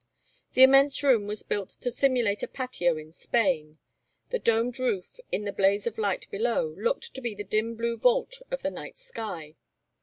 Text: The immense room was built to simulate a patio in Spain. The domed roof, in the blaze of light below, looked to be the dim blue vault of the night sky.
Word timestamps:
The 0.53 0.63
immense 0.63 1.03
room 1.03 1.27
was 1.27 1.43
built 1.43 1.69
to 1.81 1.91
simulate 1.91 2.41
a 2.41 2.47
patio 2.47 2.97
in 2.97 3.11
Spain. 3.11 3.77
The 4.31 4.39
domed 4.39 4.79
roof, 4.79 5.19
in 5.31 5.45
the 5.45 5.51
blaze 5.53 5.85
of 5.85 5.99
light 5.99 6.27
below, 6.31 6.73
looked 6.75 7.13
to 7.13 7.21
be 7.21 7.35
the 7.35 7.43
dim 7.43 7.75
blue 7.75 7.97
vault 7.97 8.41
of 8.49 8.63
the 8.63 8.71
night 8.71 8.97
sky. 8.97 9.57